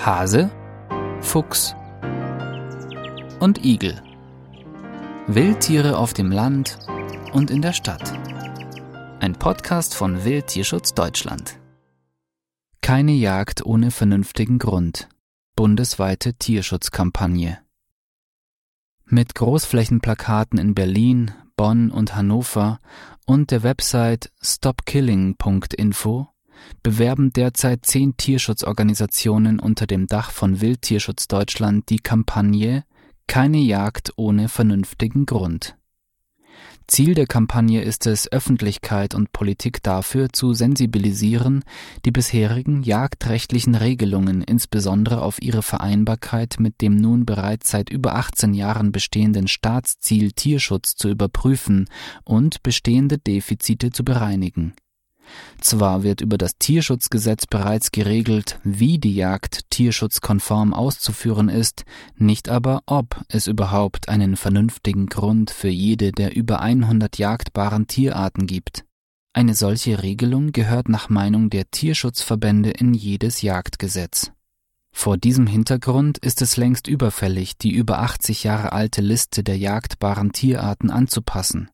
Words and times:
Hase, 0.00 0.50
Fuchs 1.20 1.74
und 3.40 3.64
Igel. 3.64 4.00
Wildtiere 5.26 5.98
auf 5.98 6.14
dem 6.14 6.30
Land 6.30 6.78
und 7.32 7.50
in 7.50 7.62
der 7.62 7.72
Stadt. 7.72 8.12
Ein 9.18 9.34
Podcast 9.34 9.96
von 9.96 10.24
Wildtierschutz 10.24 10.94
Deutschland. 10.94 11.58
Keine 12.80 13.10
Jagd 13.12 13.66
ohne 13.66 13.90
vernünftigen 13.90 14.60
Grund. 14.60 15.08
Bundesweite 15.56 16.34
Tierschutzkampagne. 16.34 17.58
Mit 19.04 19.34
Großflächenplakaten 19.34 20.60
in 20.60 20.74
Berlin, 20.74 21.32
Bonn 21.56 21.90
und 21.90 22.14
Hannover 22.14 22.78
und 23.26 23.50
der 23.50 23.64
Website 23.64 24.30
stopkilling.info 24.40 26.28
bewerben 26.82 27.32
derzeit 27.32 27.84
zehn 27.86 28.16
Tierschutzorganisationen 28.16 29.60
unter 29.60 29.86
dem 29.86 30.06
Dach 30.06 30.30
von 30.30 30.60
Wildtierschutz 30.60 31.28
Deutschland 31.28 31.88
die 31.90 31.98
Kampagne 31.98 32.84
Keine 33.26 33.58
Jagd 33.58 34.12
ohne 34.16 34.48
vernünftigen 34.48 35.26
Grund. 35.26 35.78
Ziel 36.88 37.14
der 37.14 37.26
Kampagne 37.26 37.82
ist 37.82 38.06
es, 38.06 38.32
Öffentlichkeit 38.32 39.14
und 39.14 39.30
Politik 39.32 39.82
dafür 39.82 40.30
zu 40.32 40.54
sensibilisieren, 40.54 41.62
die 42.06 42.10
bisherigen 42.10 42.82
jagdrechtlichen 42.82 43.74
Regelungen 43.74 44.40
insbesondere 44.40 45.20
auf 45.20 45.42
ihre 45.42 45.62
Vereinbarkeit 45.62 46.56
mit 46.58 46.80
dem 46.80 46.96
nun 46.96 47.26
bereits 47.26 47.70
seit 47.70 47.90
über 47.90 48.14
18 48.14 48.54
Jahren 48.54 48.90
bestehenden 48.90 49.48
Staatsziel 49.48 50.32
Tierschutz 50.32 50.96
zu 50.96 51.10
überprüfen 51.10 51.90
und 52.24 52.62
bestehende 52.62 53.18
Defizite 53.18 53.90
zu 53.90 54.02
bereinigen. 54.02 54.72
Zwar 55.60 56.02
wird 56.02 56.20
über 56.20 56.38
das 56.38 56.58
Tierschutzgesetz 56.58 57.46
bereits 57.46 57.90
geregelt, 57.90 58.58
wie 58.64 58.98
die 58.98 59.14
Jagd 59.14 59.70
tierschutzkonform 59.70 60.72
auszuführen 60.72 61.48
ist, 61.48 61.84
nicht 62.16 62.48
aber 62.48 62.82
ob 62.86 63.22
es 63.28 63.46
überhaupt 63.46 64.08
einen 64.08 64.36
vernünftigen 64.36 65.06
Grund 65.06 65.50
für 65.50 65.68
jede 65.68 66.12
der 66.12 66.36
über 66.36 66.60
100 66.60 67.18
jagdbaren 67.18 67.86
Tierarten 67.86 68.46
gibt. 68.46 68.84
Eine 69.32 69.54
solche 69.54 70.02
Regelung 70.02 70.52
gehört 70.52 70.88
nach 70.88 71.08
Meinung 71.08 71.50
der 71.50 71.70
Tierschutzverbände 71.70 72.70
in 72.70 72.94
jedes 72.94 73.42
Jagdgesetz. 73.42 74.32
Vor 74.92 75.16
diesem 75.16 75.46
Hintergrund 75.46 76.18
ist 76.18 76.42
es 76.42 76.56
längst 76.56 76.88
überfällig, 76.88 77.56
die 77.56 77.70
über 77.70 78.00
80 78.00 78.42
Jahre 78.44 78.72
alte 78.72 79.00
Liste 79.00 79.44
der 79.44 79.56
jagdbaren 79.56 80.32
Tierarten 80.32 80.90
anzupassen. 80.90 81.70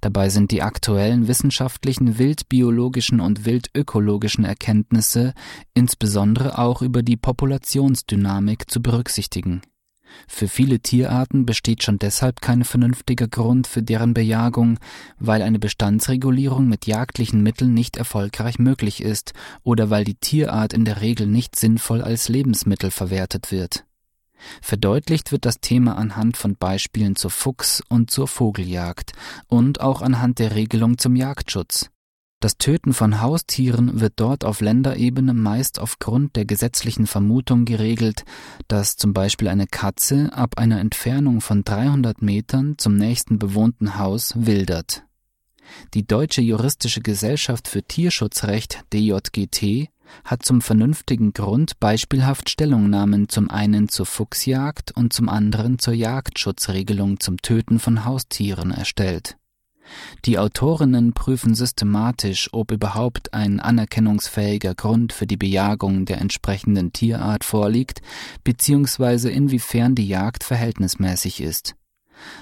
Dabei 0.00 0.28
sind 0.28 0.50
die 0.50 0.62
aktuellen 0.62 1.28
wissenschaftlichen 1.28 2.18
wildbiologischen 2.18 3.20
und 3.20 3.44
wildökologischen 3.44 4.44
Erkenntnisse 4.44 5.34
insbesondere 5.74 6.58
auch 6.58 6.82
über 6.82 7.02
die 7.02 7.16
Populationsdynamik 7.16 8.70
zu 8.70 8.82
berücksichtigen. 8.82 9.62
Für 10.26 10.48
viele 10.48 10.80
Tierarten 10.80 11.46
besteht 11.46 11.82
schon 11.82 11.98
deshalb 11.98 12.40
kein 12.40 12.64
vernünftiger 12.64 13.28
Grund 13.28 13.66
für 13.66 13.82
deren 13.82 14.14
Bejagung, 14.14 14.78
weil 15.18 15.42
eine 15.42 15.58
Bestandsregulierung 15.58 16.68
mit 16.68 16.86
jagdlichen 16.86 17.42
Mitteln 17.42 17.74
nicht 17.74 17.96
erfolgreich 17.96 18.58
möglich 18.58 19.02
ist 19.02 19.32
oder 19.62 19.90
weil 19.90 20.04
die 20.04 20.14
Tierart 20.14 20.72
in 20.72 20.84
der 20.84 21.00
Regel 21.00 21.26
nicht 21.26 21.56
sinnvoll 21.56 22.02
als 22.02 22.28
Lebensmittel 22.28 22.90
verwertet 22.90 23.52
wird. 23.52 23.84
Verdeutlicht 24.62 25.32
wird 25.32 25.44
das 25.44 25.60
Thema 25.60 25.96
anhand 25.96 26.36
von 26.36 26.56
Beispielen 26.56 27.16
zur 27.16 27.30
Fuchs- 27.30 27.82
und 27.88 28.10
zur 28.10 28.28
Vogeljagd 28.28 29.12
und 29.48 29.80
auch 29.80 30.02
anhand 30.02 30.38
der 30.38 30.54
Regelung 30.54 30.98
zum 30.98 31.16
Jagdschutz. 31.16 31.90
Das 32.42 32.56
Töten 32.56 32.94
von 32.94 33.20
Haustieren 33.20 34.00
wird 34.00 34.14
dort 34.16 34.46
auf 34.46 34.62
Länderebene 34.62 35.34
meist 35.34 35.78
aufgrund 35.78 36.36
der 36.36 36.46
gesetzlichen 36.46 37.06
Vermutung 37.06 37.66
geregelt, 37.66 38.24
dass 38.66 38.96
zum 38.96 39.12
Beispiel 39.12 39.48
eine 39.48 39.66
Katze 39.66 40.30
ab 40.32 40.56
einer 40.56 40.80
Entfernung 40.80 41.42
von 41.42 41.64
300 41.64 42.22
Metern 42.22 42.76
zum 42.78 42.96
nächsten 42.96 43.38
bewohnten 43.38 43.98
Haus 43.98 44.32
wildert. 44.36 45.04
Die 45.94 46.06
Deutsche 46.06 46.40
Juristische 46.40 47.00
Gesellschaft 47.00 47.68
für 47.68 47.82
Tierschutzrecht 47.82 48.84
DJGT 48.92 49.88
hat 50.24 50.44
zum 50.44 50.60
vernünftigen 50.60 51.32
Grund 51.32 51.78
beispielhaft 51.80 52.50
Stellungnahmen 52.50 53.28
zum 53.28 53.50
einen 53.50 53.88
zur 53.88 54.06
Fuchsjagd 54.06 54.92
und 54.96 55.12
zum 55.12 55.28
anderen 55.28 55.78
zur 55.78 55.94
Jagdschutzregelung 55.94 57.20
zum 57.20 57.40
Töten 57.42 57.78
von 57.78 58.04
Haustieren 58.04 58.70
erstellt. 58.70 59.36
Die 60.24 60.38
Autorinnen 60.38 61.14
prüfen 61.14 61.54
systematisch, 61.54 62.48
ob 62.52 62.70
überhaupt 62.70 63.34
ein 63.34 63.58
anerkennungsfähiger 63.58 64.74
Grund 64.74 65.12
für 65.12 65.26
die 65.26 65.36
Bejagung 65.36 66.04
der 66.04 66.20
entsprechenden 66.20 66.92
Tierart 66.92 67.44
vorliegt, 67.44 68.00
beziehungsweise 68.44 69.30
inwiefern 69.30 69.94
die 69.94 70.06
Jagd 70.06 70.44
verhältnismäßig 70.44 71.40
ist. 71.40 71.74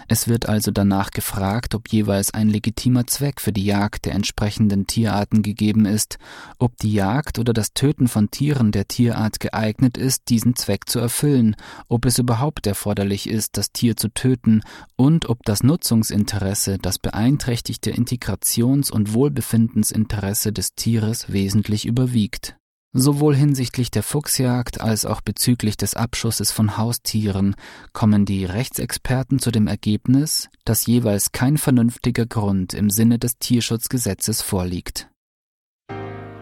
Es 0.08 0.28
wird 0.28 0.48
also 0.48 0.70
danach 0.70 1.10
gefragt, 1.10 1.74
ob 1.74 1.88
jeweils 1.88 2.32
ein 2.32 2.48
legitimer 2.48 3.06
Zweck 3.06 3.40
für 3.40 3.52
die 3.52 3.64
Jagd 3.64 4.06
der 4.06 4.14
entsprechenden 4.14 4.86
Tierarten 4.86 5.42
gegeben 5.42 5.86
ist, 5.86 6.18
ob 6.58 6.76
die 6.78 6.92
Jagd 6.92 7.38
oder 7.38 7.52
das 7.52 7.72
Töten 7.72 8.08
von 8.08 8.30
Tieren 8.30 8.72
der 8.72 8.88
Tierart 8.88 9.40
geeignet 9.40 9.96
ist, 9.96 10.28
diesen 10.28 10.56
Zweck 10.56 10.88
zu 10.88 10.98
erfüllen, 10.98 11.56
ob 11.88 12.04
es 12.04 12.18
überhaupt 12.18 12.66
erforderlich 12.66 13.28
ist, 13.28 13.56
das 13.56 13.72
Tier 13.72 13.96
zu 13.96 14.08
töten 14.08 14.62
und 14.96 15.28
ob 15.28 15.42
das 15.44 15.62
Nutzungsinteresse, 15.62 16.78
das 16.78 16.98
beeinträchtigte 16.98 17.90
Integrations- 17.90 18.90
und 18.90 19.14
Wohlbefindensinteresse 19.14 20.52
des 20.52 20.74
Tieres 20.74 21.32
wesentlich 21.32 21.86
überwiegt. 21.86 22.57
Sowohl 22.94 23.36
hinsichtlich 23.36 23.90
der 23.90 24.02
Fuchsjagd 24.02 24.80
als 24.80 25.04
auch 25.04 25.20
bezüglich 25.20 25.76
des 25.76 25.94
Abschusses 25.94 26.52
von 26.52 26.78
Haustieren 26.78 27.54
kommen 27.92 28.24
die 28.24 28.46
Rechtsexperten 28.46 29.38
zu 29.38 29.50
dem 29.50 29.66
Ergebnis, 29.66 30.48
dass 30.64 30.86
jeweils 30.86 31.32
kein 31.32 31.58
vernünftiger 31.58 32.24
Grund 32.24 32.72
im 32.72 32.88
Sinne 32.88 33.18
des 33.18 33.36
Tierschutzgesetzes 33.38 34.40
vorliegt. 34.40 35.10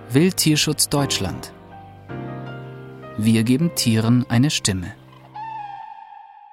Wildtierschutz 0.09 0.89
Deutschland 0.89 1.53
Wir 3.19 3.43
geben 3.43 3.75
Tieren 3.75 4.25
eine 4.29 4.51
Stimme. 4.51 4.95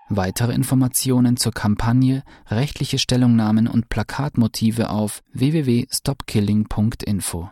Weitere 0.09 0.53
Informationen 0.53 1.37
zur 1.37 1.51
Kampagne, 1.51 2.23
rechtliche 2.47 2.97
Stellungnahmen 2.97 3.67
und 3.67 3.89
Plakatmotive 3.89 4.89
auf 4.89 5.21
www.stopkilling.info 5.33 7.51